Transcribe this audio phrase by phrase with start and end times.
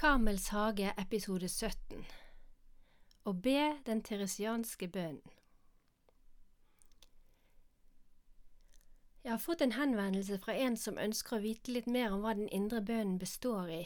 [0.00, 2.06] Karmels hage, episode 17
[3.28, 5.34] Å be den teresianske bønnen
[9.20, 12.32] Jeg har fått en henvendelse fra en som ønsker å vite litt mer om hva
[12.38, 13.82] den indre bønnen består i,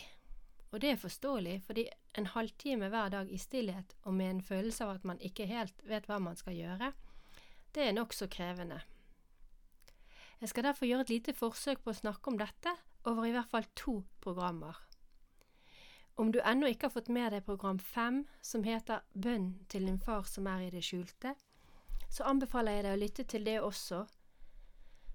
[0.70, 4.86] og det er forståelig, fordi en halvtime hver dag i stillhet og med en følelse
[4.86, 6.94] av at man ikke helt vet hva man skal gjøre,
[7.74, 8.84] det er nokså krevende.
[10.38, 13.50] Jeg skal derfor gjøre et lite forsøk på å snakke om dette over i hvert
[13.50, 14.83] fall to programmer.
[16.16, 19.98] Om du ennå ikke har fått med deg program fem, som heter Bønn til din
[19.98, 21.34] far som er i det skjulte,
[22.10, 24.04] så anbefaler jeg deg å lytte til det også,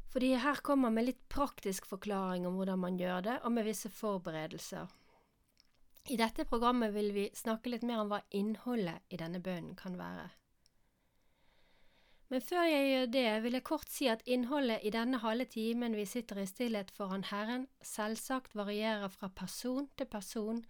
[0.09, 3.91] fordi her kommer med litt praktisk forklaring om hvordan man gjør det, og med visse
[3.93, 4.89] forberedelser.
[6.09, 9.99] I dette programmet vil vi snakke litt mer om hva innholdet i denne bønnen kan
[9.99, 10.25] være.
[12.29, 15.95] Men før jeg gjør det, vil jeg kort si at innholdet i denne halve timen
[15.97, 20.61] vi sitter i stillhet foran Herren, selvsagt varierer fra person til person,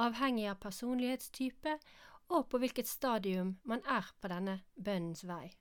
[0.00, 1.76] avhengig av personlighetstype
[2.32, 5.52] og på hvilket stadium man er på denne bønnens vei.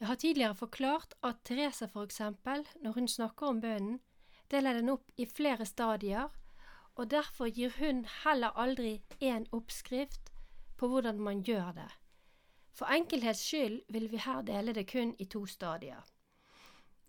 [0.00, 4.00] Jeg har tidligere forklart at Therese for eksempel, når hun snakker om bønnen,
[4.50, 6.28] deler den opp i flere stadier,
[6.96, 10.32] og derfor gir hun heller aldri én oppskrift
[10.76, 11.90] på hvordan man gjør det.
[12.76, 16.04] For enkelhets skyld vil vi her dele det kun i to stadier.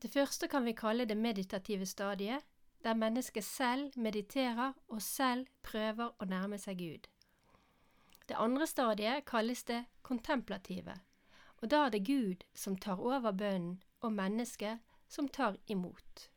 [0.01, 2.43] Det første kan vi kalle det meditative stadiet,
[2.83, 7.07] der mennesket selv mediterer og selv prøver å nærme seg Gud.
[8.27, 10.99] Det andre stadiet kalles det kontemplative,
[11.61, 16.27] og da er det Gud som tar over bønnen, og mennesket som tar imot.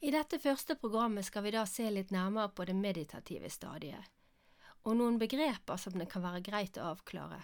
[0.00, 4.10] I dette første programmet skal vi da se litt nærmere på det meditative stadiet
[4.84, 7.40] og noen begreper som det kan være greit å avklare.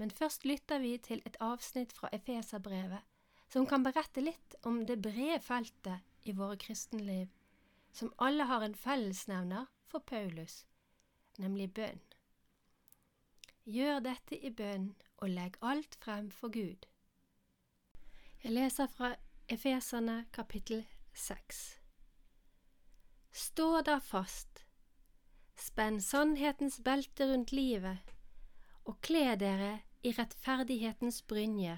[0.00, 3.06] Men først lytter vi til et avsnitt fra Efeserbrevet
[3.50, 7.28] som kan berette litt om det brede feltet i våre kristenliv,
[7.92, 10.64] som alle har en fellesnevner for Paulus,
[11.42, 12.02] nemlig bønn.
[13.66, 16.86] Gjør dette i bønn og legg alt frem for Gud.
[18.40, 19.12] Jeg leser fra
[19.50, 21.60] Efeserne kapittel 6.
[23.30, 24.64] Stå da fast
[25.60, 27.98] Spenn sannhetens belte rundt livet,
[28.88, 31.76] og kle dere i rettferdighetens brynje.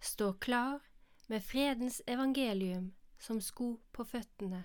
[0.00, 0.80] Stå klar
[1.28, 4.64] med fredens evangelium som sko på føttene.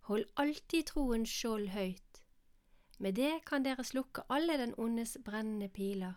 [0.00, 2.22] Hold alltid troens skjold høyt.
[2.98, 6.14] Med det kan dere slukke alle den ondes brennende piler.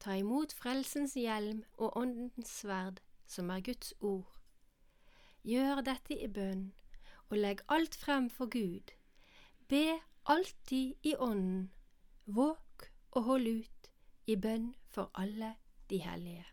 [0.00, 4.40] Ta imot frelsens hjelm og åndens sverd, som er Guds ord.
[5.42, 6.72] Gjør dette i bønn
[7.30, 8.90] og legg alt frem for Gud.
[9.68, 11.70] Be alltid i Ånden,
[12.26, 13.90] våk og hold ut
[14.26, 15.54] i bønn for alle
[15.90, 16.44] de hellige.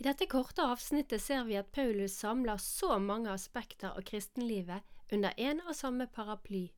[0.00, 5.34] I dette korte avsnittet ser vi at Paulus samler så mange aspekter av kristenlivet under
[5.36, 6.70] en og samme paraply.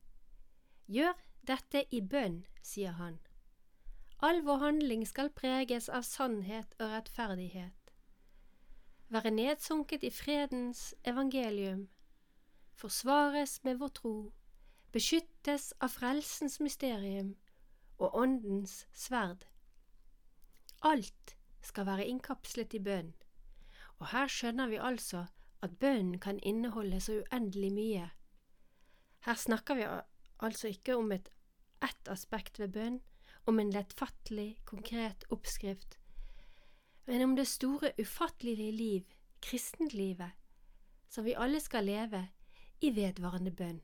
[0.91, 1.15] Gjør
[1.47, 3.21] dette i bønn, sier han.
[4.23, 7.91] All vår handling skal preges av sannhet og rettferdighet.
[9.13, 11.87] Være nedsunket i fredens evangelium
[12.75, 14.15] forsvares med vår tro,
[14.91, 17.33] beskyttes av frelsens mysterium
[17.97, 19.45] og Åndens sverd.
[20.83, 23.13] Alt skal være innkapslet i bønn,
[24.01, 25.25] og her skjønner vi altså
[25.63, 28.09] at bønnen kan inneholde så uendelig mye.
[29.23, 29.87] Her snakker vi
[30.43, 31.29] altså ikke om et
[31.83, 32.99] ett aspekt ved bønn,
[33.47, 35.97] om en lettfattelig, konkret oppskrift,
[37.07, 39.07] men om det store, ufattelige liv,
[39.43, 40.31] kristentlivet,
[41.07, 42.25] som vi alle skal leve
[42.81, 43.81] i vedvarende bønn.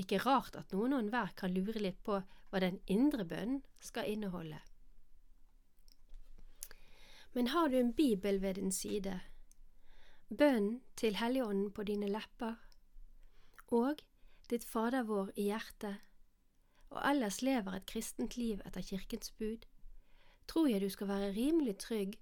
[0.00, 4.08] Ikke rart at noen og enhver kan lure litt på hva den indre bønnen skal
[4.12, 4.60] inneholde.
[7.34, 9.20] Men har du en bibel ved din side,
[10.38, 12.54] bønn til Helligånden på dine lepper,
[13.66, 14.02] og
[14.50, 15.96] ditt Fader vår i hjertet,
[16.90, 19.66] og ellers lever et kristent liv etter Kirkens bud,
[20.46, 22.14] tror jeg du skal være rimelig trygg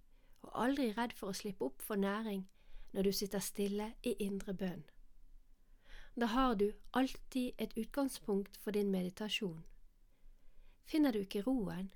[0.43, 2.47] og aldri redd for å slippe opp for næring
[2.93, 4.85] når du sitter stille i indre bønn.
[6.17, 9.65] Da har du alltid et utgangspunkt for din meditasjon.
[10.85, 11.93] Finner du ikke roen,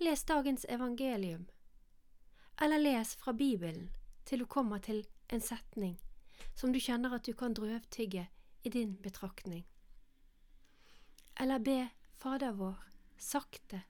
[0.00, 1.48] les dagens evangelium,
[2.60, 3.90] eller les fra Bibelen
[4.24, 5.98] til du kommer til en setning
[6.54, 8.28] som du kjenner at du kan drøvtygge
[8.64, 9.66] i din betraktning.
[11.40, 12.84] Eller be Fader vår
[13.18, 13.82] sakte,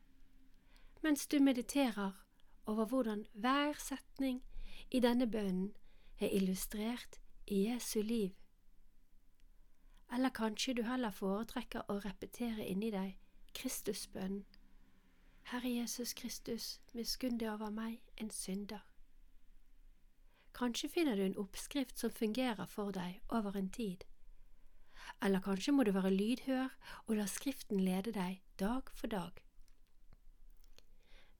[1.02, 2.12] mens du mediterer
[2.66, 4.42] over hvordan hver setning
[4.90, 5.72] i denne bønnen
[6.20, 8.30] er illustrert i Jesu liv
[10.12, 13.16] eller kanskje du heller foretrekker å repetere inni deg
[13.54, 14.44] Kristusbønnen.
[15.50, 18.84] Herre Jesus Kristus, miskunn deg over meg, en synder.
[20.54, 24.04] Kanskje finner du en oppskrift som fungerer for deg over en tid.
[25.22, 26.68] Eller kanskje må du være lydhør
[27.06, 29.40] og la Skriften lede deg dag for dag.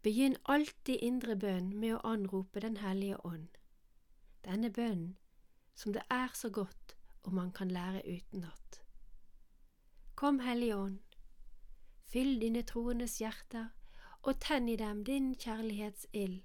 [0.03, 3.49] Begynn alltid indre bønn med å anrope Den hellige ånd.
[4.44, 5.17] Denne bønnen
[5.75, 8.81] som det er så godt om man kan lære utenat.
[10.15, 10.99] Kom, Hellige Ånd,
[12.05, 13.71] fyll dine troendes hjerter
[14.23, 16.44] og tenn i dem din kjærlighetsild.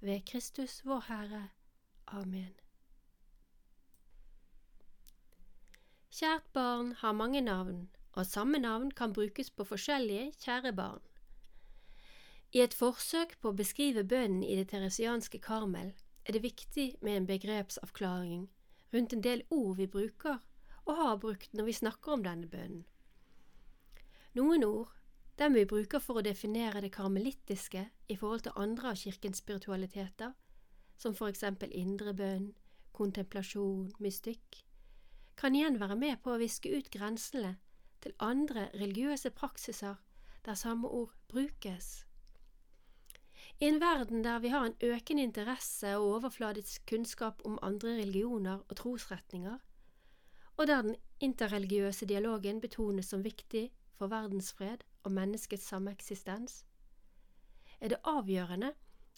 [0.00, 1.48] ved Kristus vår Herre.
[2.06, 2.54] Amen.
[6.10, 11.02] Kjært barn har mange navn, og samme navn kan brukes på forskjellige kjære barn.
[12.52, 15.92] I et forsøk på å beskrive bønnen i det teresianske Karmel
[16.24, 18.48] er det viktig med en begrepsavklaring
[18.94, 20.38] rundt en del ord vi bruker
[20.86, 22.86] og har brukt når vi snakker om denne bønnen.
[24.34, 24.92] Noen ord,
[25.38, 30.32] dem vi bruker for å definere det karmelittiske i forhold til andre av kirkens spiritualiteter,
[30.98, 32.50] som for eksempel indre bønn,
[32.92, 34.64] kontemplasjon, mystikk,
[35.38, 37.54] kan igjen være med på å viske ut grensene
[38.02, 39.94] til andre religiøse praksiser
[40.46, 42.04] der samme ord brukes.
[43.60, 48.62] I en verden der vi har en økende interesse og overfladisk kunnskap om andre religioner
[48.66, 49.58] og trosretninger,
[50.56, 53.68] og der den interreligiøse dialogen betones som viktig
[53.98, 56.64] for verdensfred og menneskets sameksistens,
[57.80, 58.74] er det avgjørende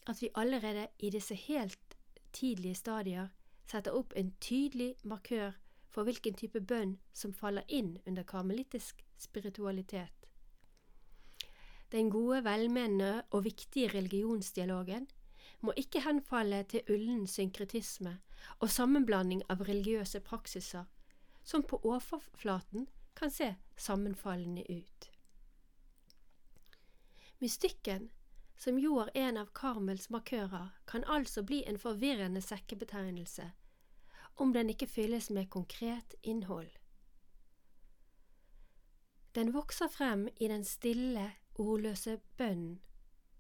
[0.07, 1.97] at vi allerede i disse helt
[2.33, 3.29] tidlige stadier
[3.67, 5.59] setter opp en tydelig markør
[5.91, 10.15] for hvilken type bønn som faller inn under karmelittisk spiritualitet.
[11.91, 15.09] Den gode, velmenende og viktige religionsdialogen
[15.61, 18.19] må ikke henfalle til ullen synkretisme
[18.61, 20.87] og sammenblanding av religiøse praksiser
[21.43, 25.10] som på overflaten kan se sammenfallende ut.
[27.41, 28.11] Mystikken,
[28.59, 33.53] som jo er en av Karmels markører, kan altså bli en forvirrende sekkebetegnelse
[34.41, 36.71] om den ikke fylles med konkret innhold.
[39.35, 42.81] Den vokser frem i den stille, ordløse bønnen,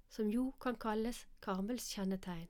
[0.08, 2.48] som jo kan kalles Karmels kjennetegn.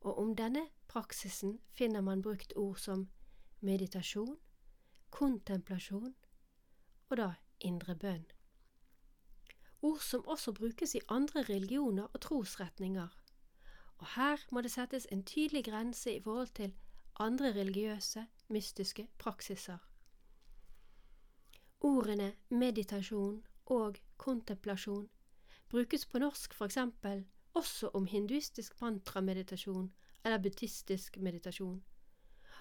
[0.00, 3.08] Og om denne praksisen finner man brukt ord som
[3.60, 4.36] meditasjon,
[5.10, 6.14] kontemplasjon
[7.08, 8.26] og da indre bønn.
[9.82, 13.08] Ord som også brukes i andre religioner og trosretninger,
[13.98, 16.74] og her må det settes en tydelig grense i forhold til
[17.20, 19.78] andre religiøse, mystiske praksiser.
[21.80, 25.08] Ordene meditasjon og kontemplasjon
[25.68, 27.24] brukes på norsk for eksempel
[27.54, 29.92] også om hinduistisk mantrameditasjon
[30.24, 31.82] eller buddhistisk meditasjon,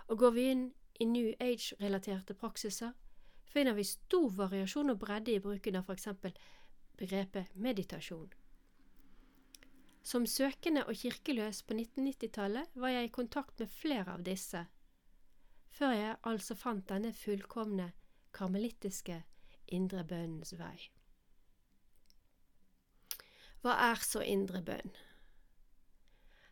[0.08, 0.64] og går vi inn
[1.00, 2.92] i New Age-relaterte praksiser,
[3.46, 6.36] finner vi stor variasjon og bredde i bruken av for eksempel
[7.00, 8.30] begrepet meditasjon.
[10.04, 14.66] Som søkende og kirkeløs på 1990-tallet var jeg i kontakt med flere av disse,
[15.70, 17.92] før jeg altså fant denne fullkomne
[18.36, 19.22] karmelittiske
[19.76, 20.90] indre bønnens vei.
[23.62, 24.94] Hva er så indre bønn?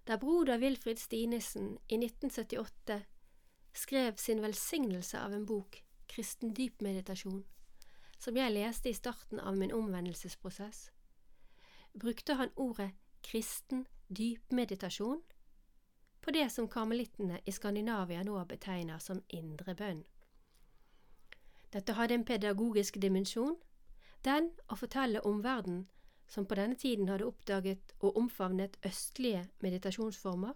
[0.07, 3.01] Da broder Wilfrid Stinesen i 1978
[3.75, 7.43] skrev sin velsignelse av en bok, Kristen dypmeditasjon,
[8.17, 10.91] som jeg leste i starten av min omvendelsesprosess,
[11.93, 12.91] brukte han ordet
[13.23, 15.21] kristen dypmeditasjon
[16.21, 20.03] på det som karmelittene i Skandinavia nå betegner som indre bønn.
[21.71, 23.57] Dette hadde en pedagogisk dimensjon,
[24.23, 25.85] den å fortelle omverdenen
[26.27, 30.53] som på denne tiden hadde oppdaget og omfavnet østlige meditasjonsformer,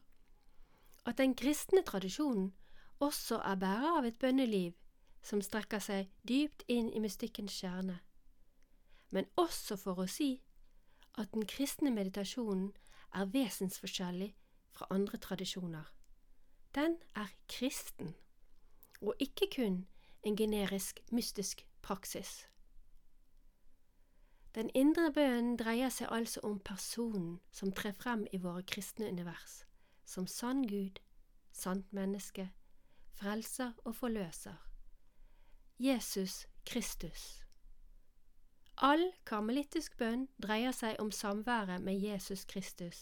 [1.05, 2.51] at den kristne tradisjonen
[2.99, 4.75] også er bærer av et bønneliv
[5.21, 7.99] som strekker seg dypt inn i mystikkens kjerne,
[9.11, 10.41] men også for å si
[11.19, 12.71] at den kristne meditasjonen
[13.13, 14.31] er vesensforskjellig
[14.71, 15.89] fra andre tradisjoner.
[16.75, 18.15] Den er kristen,
[19.01, 19.83] og ikke kun
[20.23, 22.47] en generisk mystisk praksis.
[24.55, 29.61] Den indre bønnen dreier seg altså om personen som trer frem i våre kristne univers,
[30.05, 30.99] som sann Gud,
[31.51, 32.49] sant menneske,
[33.15, 34.70] frelser og forløser.
[35.83, 37.43] Jesus Kristus.
[38.77, 42.99] All karmelittisk bønn dreier seg om samværet med Jesus Kristus,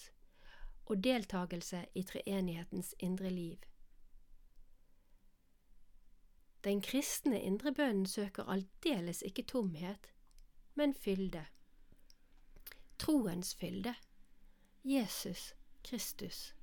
[0.86, 3.58] og deltakelse i treenighetens indre liv.
[6.64, 10.14] Den kristne indre bønnen søker aldeles ikke tomhet,
[10.76, 11.46] men fylde.
[13.00, 13.96] Troens fylde.
[14.84, 16.56] Jesus Kristus.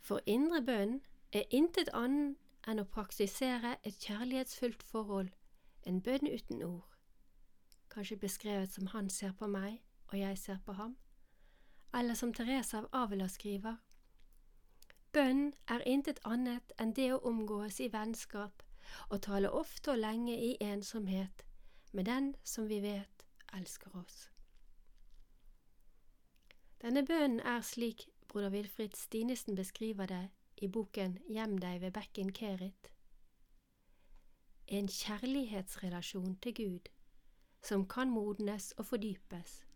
[0.00, 1.00] For indre bønn
[1.32, 2.36] er intet annet
[2.66, 5.30] enn å praktisere et kjærlighetsfullt forhold,
[5.86, 6.96] en bønn uten ord,
[7.90, 10.96] kanskje beskrevet som han ser på meg og jeg ser på ham,
[11.94, 13.76] eller som Therese av Avila skriver,
[15.12, 18.62] Bønn er intet annet enn det å omgås i vennskap
[19.08, 21.44] og tale ofte og lenge i ensomhet
[21.92, 23.24] med den som vi vet
[23.56, 24.28] elsker oss.
[26.82, 30.28] Denne bønnen er slik broder Wilfrid Stinesen beskriver det
[30.62, 32.92] i boken Gjem deg ved bekken Kerit.
[34.68, 36.88] En kjærlighetsrelasjon til Gud
[37.62, 39.66] som kan modnes og fordypes.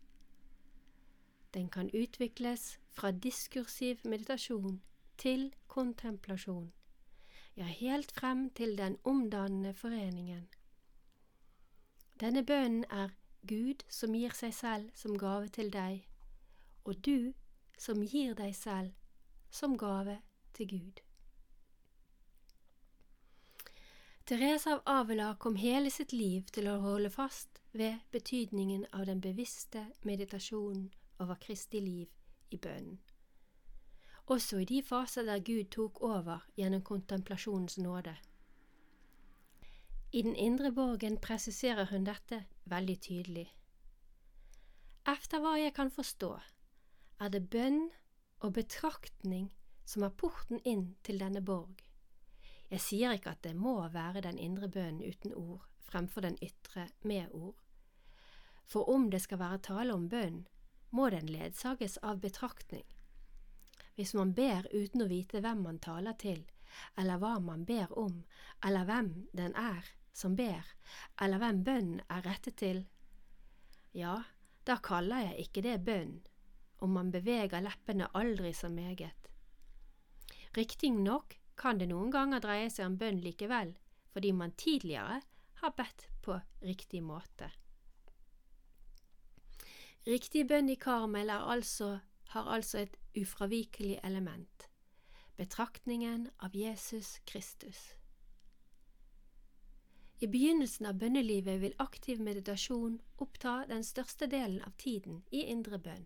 [1.53, 4.81] Den kan utvikles fra diskursiv meditasjon
[5.17, 6.73] til kontemplasjon,
[7.55, 10.49] ja, helt frem til den omdannende foreningen.
[12.19, 13.09] Denne bønnen er
[13.47, 16.07] Gud som gir seg selv som gave til deg,
[16.83, 17.33] og du
[17.77, 18.93] som gir deg selv
[19.51, 20.21] som gave
[20.53, 21.01] til Gud.
[24.25, 29.21] Therese av Avila kom hele sitt liv til å holde fast ved betydningen av den
[29.21, 32.07] bevisste meditasjonen over Kristi liv
[32.55, 33.01] i bønnen
[34.25, 38.15] også i de faser der Gud tok over gjennom kontemplasjonens nåde.
[40.11, 43.47] I den indre borgen presiserer hun dette veldig tydelig.
[45.07, 46.31] Efter hva jeg kan forstå,
[47.19, 47.89] er det bønn
[48.39, 49.51] og betraktning
[49.85, 51.83] som er porten inn til denne borg.
[52.69, 56.87] Jeg sier ikke at det må være den indre bønnen uten ord fremfor den ytre
[57.03, 57.59] med ord.
[58.65, 60.45] For om det skal være tale om bønn,
[60.89, 62.85] må den ledsages av betraktning
[63.95, 66.41] hvis man ber uten å vite hvem man taler til,
[66.97, 68.23] eller hva man ber om,
[68.65, 70.65] eller hvem den er som ber,
[71.21, 72.83] eller hvem bønnen er rettet til,
[73.93, 74.21] ja,
[74.65, 76.15] da kaller jeg ikke det bønn,
[76.81, 79.29] om man beveger leppene aldri så meget.
[80.57, 83.73] Riktignok kan det noen ganger dreie seg om bønn likevel,
[84.13, 85.21] fordi man tidligere
[85.61, 87.49] har bedt på riktig måte.
[90.05, 91.95] Riktig bønn i Karmel altså
[92.33, 94.67] har altså et ufravikelig element
[95.35, 97.93] betraktningen av Jesus Kristus.
[100.19, 105.79] I begynnelsen av bønnelivet vil aktiv meditasjon oppta den største delen av tiden i indre
[105.81, 106.05] bønn.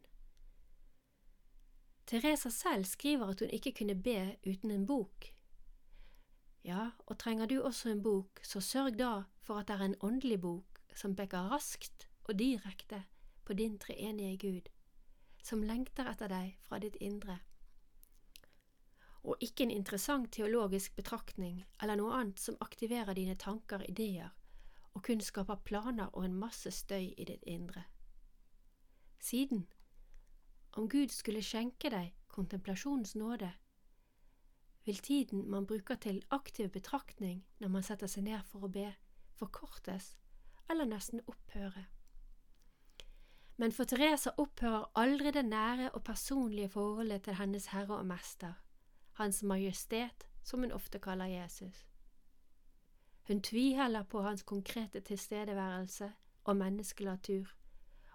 [2.08, 5.26] Teresa selv skriver at hun ikke kunne be uten en bok.
[6.64, 10.00] Ja, og trenger du også en bok, så sørg da for at det er en
[10.02, 13.04] åndelig bok som peker raskt og direkte
[13.46, 14.72] på din treenige Gud
[15.48, 17.40] som lengter etter deg fra ditt indre.
[19.28, 24.34] Og ikke en interessant teologisk betraktning eller noe annet som aktiverer dine tanker, ideer,
[24.94, 27.86] og kun skaper planer og en masse støy i ditt indre.
[29.20, 29.66] Siden,
[30.78, 33.50] om Gud skulle skjenke deg kontemplasjonens nåde,
[34.86, 38.88] vil tiden man bruker til aktiv betraktning når man setter seg ned for å be,
[39.36, 40.14] forkortes
[40.70, 41.88] eller nesten opphøre.
[43.58, 48.54] Men for Teresa opphører aldri det nære og personlige forholdet til hennes Herre og Mester,
[49.18, 51.88] Hans Majestet, som hun ofte kaller Jesus.
[53.28, 56.12] Hun tviheller på hans konkrete tilstedeværelse
[56.44, 57.50] og menneskelig natur,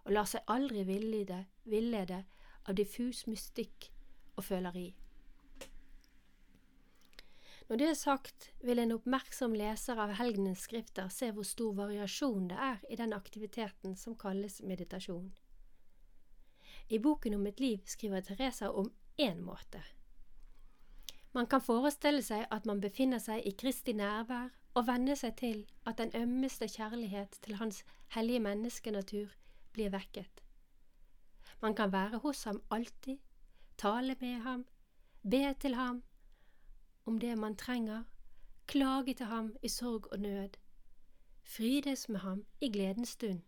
[0.04, 2.22] og lar seg aldri villede, villede
[2.68, 3.90] av diffus mystikk
[4.36, 4.92] og føleri.
[7.68, 12.50] Når det er sagt, vil en oppmerksom leser av helgenens skrifter se hvor stor variasjon
[12.50, 15.30] det er i den aktiviteten som kalles meditasjon.
[16.92, 19.80] I boken om et liv skriver Teresa om én måte.
[21.32, 25.64] Man kan forestille seg at man befinner seg i Kristi nærvær og venne seg til
[25.88, 29.32] at den ømmeste kjærlighet til hans hellige menneskenatur
[29.72, 30.41] blir vekket.
[31.62, 33.18] Man kan være hos ham alltid,
[33.78, 34.66] tale med ham,
[35.22, 36.02] be til ham
[37.04, 38.02] om det man trenger,
[38.66, 40.48] klage til ham i sorg og nød,
[41.42, 43.42] frydes med ham i gledens stund,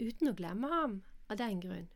[0.00, 1.88] uten å glemme ham av den grunn.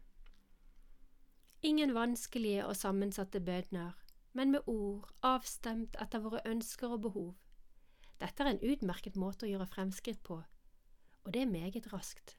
[1.62, 3.92] Ingen vanskelige og sammensatte bødner,
[4.32, 7.34] men med ord avstemt etter våre ønsker og behov.
[8.20, 10.40] Dette er en utmerket måte å gjøre fremskritt på,
[11.24, 12.36] og det er meget raskt.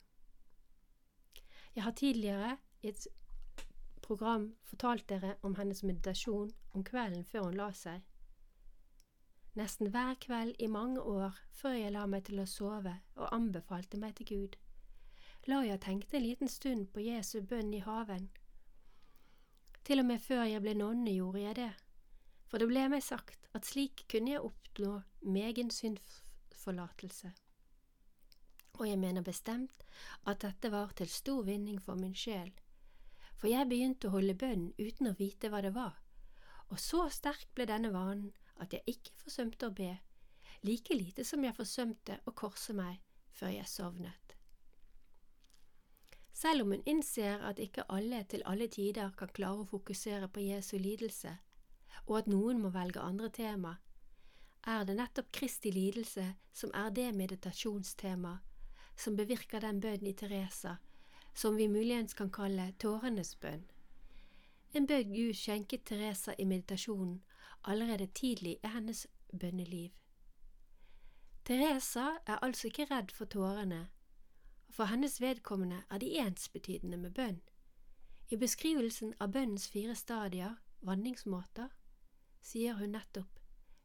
[1.76, 3.08] Jeg har tidligere i et
[4.02, 8.02] program fortalt dere om hennes meditasjon om kvelden før hun la seg.
[9.60, 14.00] Nesten hver kveld i mange år før jeg la meg til å sove og anbefalte
[14.00, 14.58] meg til Gud,
[15.48, 18.30] la jeg tenkte en liten stund på Jesu bønn i haven.
[19.86, 21.72] Til og med før jeg ble nonne gjorde jeg det,
[22.48, 27.36] for det ble meg sagt at slik kunne jeg oppnå megen syndforlatelse.
[28.76, 29.84] Og jeg mener bestemt
[30.28, 32.52] at dette var til stor vinning for min sjel,
[33.36, 35.96] for jeg begynte å holde bønn uten å vite hva det var,
[36.72, 39.94] og så sterk ble denne vanen at jeg ikke forsømte å be,
[40.68, 43.00] like lite som jeg forsømte å korse meg
[43.36, 44.36] før jeg sovnet.
[46.36, 50.44] Selv om hun innser at ikke alle til alle tider kan klare å fokusere på
[50.44, 51.32] Jesu lidelse,
[52.08, 53.78] og at noen må velge andre tema,
[54.68, 58.34] er det nettopp Kristi lidelse som er det meditasjonstema
[58.96, 60.78] som bevirker den bønnen i Teresa
[61.36, 63.66] som vi muligens kan kalle tårenes bønn.
[64.72, 67.18] En bønn Gud skjenket Teresa i meditasjonen
[67.64, 69.06] allerede tidlig i hennes
[69.40, 69.92] bønneliv.
[71.46, 73.90] Teresa er altså ikke redd for tårene,
[74.70, 77.42] for hennes vedkommende er de ensbetydende med bønn.
[78.32, 81.70] I beskrivelsen av bønnens fire stadier, vanningsmåter,
[82.42, 83.40] sier hun nettopp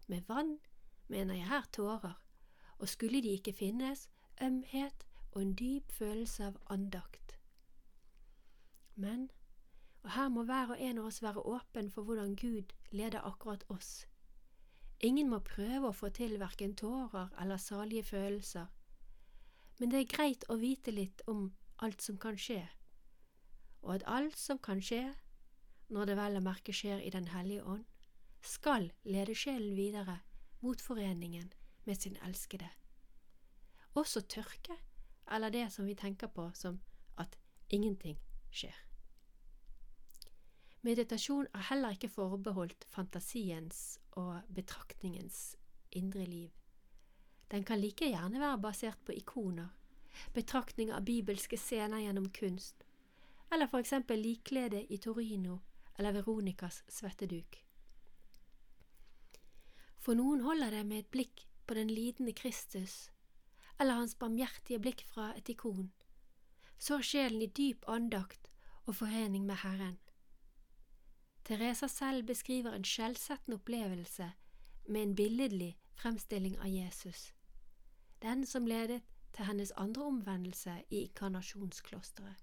[0.06, 0.58] med vann
[1.08, 2.14] mener jeg her tårer,
[2.78, 4.08] og skulle de ikke finnes,
[4.42, 7.36] ømhet og en dyp følelse av andakt.
[8.94, 9.30] Men,
[10.02, 13.64] og her må hver og en av oss være åpen for hvordan Gud leder akkurat
[13.68, 14.06] oss.
[15.00, 18.66] Ingen må prøve å få til verken tårer eller salige følelser,
[19.78, 21.46] men det er greit å vite litt om
[21.80, 22.60] alt som kan skje,
[23.80, 25.14] og at alt som kan skje,
[25.88, 27.86] når det vel å merke skjer i Den hellige ånd,
[28.42, 30.20] skal lede sjelen videre
[30.60, 31.48] mot foreningen
[31.84, 32.68] med sin elskede.
[33.94, 34.76] Også tørke,
[35.30, 36.80] eller det som vi tenker på som
[37.18, 38.18] at ingenting
[38.50, 38.76] skjer.
[40.82, 45.56] Meditasjon er heller ikke forbeholdt fantasiens og betraktningens
[45.92, 46.50] indre liv.
[47.50, 49.68] Den kan like gjerne være basert på ikoner,
[50.34, 52.84] betraktning av bibelske scener gjennom kunst,
[53.52, 55.58] eller for eksempel likkledet i Torino
[55.98, 57.58] eller Veronicas svetteduk.
[60.00, 63.10] For noen holder det med et blikk på den lidende Kristus,
[63.80, 65.90] eller hans barmhjertige blikk fra et ikon.
[66.78, 68.50] Så sjelen i dyp andakt
[68.86, 69.98] og forening med Herren.
[71.44, 74.32] Teresa selv beskriver en skjellsettende opplevelse
[74.88, 77.32] med en billedlig fremstilling av Jesus,
[78.22, 82.36] den som ledet til hennes andre omvendelse i inkarnasjonsklosteret.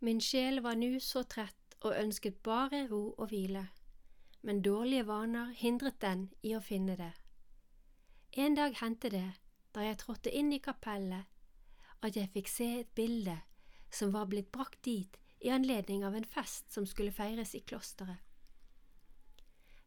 [0.00, 3.68] Min sjel var nu så trett og ønsket bare ro og hvile,
[4.42, 7.12] men dårlige vaner hindret den i å finne det.
[8.36, 9.28] En dag hendte det,
[9.74, 11.28] da jeg trådte inn i kapellet,
[12.02, 13.36] at jeg fikk se et bilde
[13.94, 18.18] som var blitt brakt dit i anledning av en fest som skulle feires i klosteret.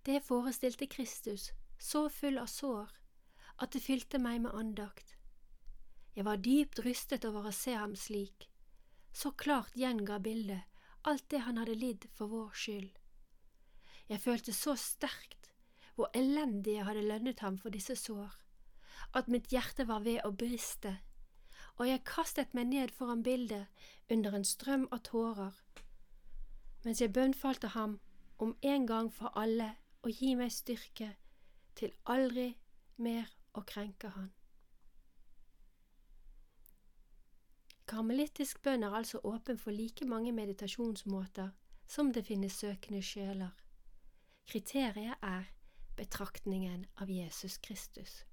[0.08, 2.88] Det forestilte Kristus, så full av sår,
[3.60, 5.18] at det fylte meg med andakt.
[6.16, 8.48] Jeg var dypt rystet over å se ham slik,
[9.12, 10.64] så klart gjenga bildet
[11.08, 12.96] alt det han hadde lidd for vår skyld.
[14.08, 15.37] Jeg følte så sterkt
[15.98, 18.30] hvor elendig jeg hadde lønnet ham for disse sår,
[19.18, 20.94] at mitt hjerte var ved å briste
[21.78, 23.68] og jeg kastet meg ned foran bildet
[24.10, 25.54] under en strøm av tårer,
[26.86, 28.00] mens jeg bønnfalte ham
[28.38, 31.12] om en gang for alle å gi meg styrke
[31.78, 32.50] til aldri
[32.98, 34.32] mer å krenke han.
[37.88, 41.54] Karmelittisk bønn er altså åpen for like mange meditasjonsmåter
[41.88, 43.54] som det finnes søkende sjeler.
[44.48, 45.46] Kriteriet er
[45.98, 48.26] betraktningen av Jesus Kristus.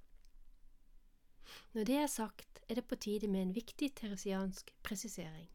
[1.73, 5.51] Når det er sagt, er det på tide med en viktig teresiansk presisering.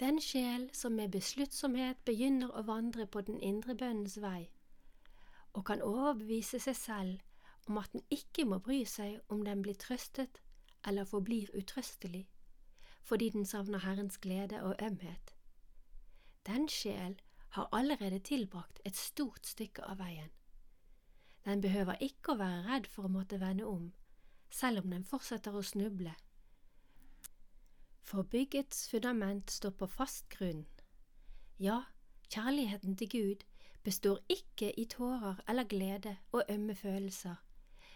[0.00, 4.50] Den sjel som med besluttsomhet begynner å vandre på den indre bønnens vei,
[5.52, 9.78] og kan overbevise seg selv om at den ikke må bry seg om den blir
[9.80, 10.42] trøstet
[10.86, 12.26] eller forblir utrøstelig,
[13.02, 15.32] fordi den savner Herrens glede og ømhet.
[16.46, 17.16] Den sjel
[17.56, 20.30] har allerede tilbrakt et stort stykke av veien.
[21.46, 23.92] Den behøver ikke å være redd for å måtte vende om,
[24.50, 26.12] selv om den fortsetter å snuble.
[28.06, 30.66] For byggets fundament står på fast grunn.
[31.58, 31.80] Ja,
[32.30, 33.46] kjærligheten til Gud
[33.86, 37.36] består ikke i tårer eller glede og ømme følelser,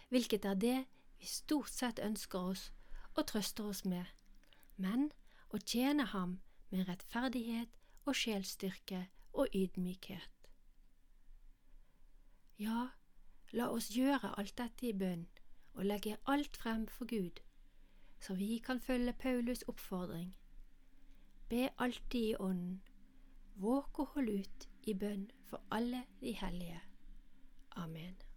[0.09, 0.77] hvilket er det
[1.19, 2.69] vi stort sett ønsker oss
[3.13, 4.05] og trøster oss med,
[4.75, 5.11] men
[5.51, 6.39] å tjene Ham
[6.71, 7.75] med rettferdighet
[8.07, 10.49] og sjelsstyrke og ydmykhet.
[12.59, 12.89] Ja,
[13.51, 15.25] La oss gjøre alt dette i bønn
[15.75, 17.41] og legge alt frem for Gud,
[18.23, 20.31] så vi kan følge Paulus' oppfordring.
[21.49, 22.81] Be alltid i Ånden,
[23.55, 26.81] våk og hold ut i bønn for alle de hellige.
[27.75, 28.30] Amen.